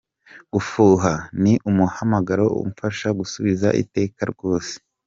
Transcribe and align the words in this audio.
Gufuha 0.53 1.11
ni 1.41 1.53
umuhamagaro 1.69 2.45
umfasha 2.63 3.07
gusubiza 3.19 3.67
iteka 3.83 4.21
rwose. 4.31 4.73